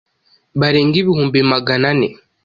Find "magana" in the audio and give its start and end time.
1.51-1.85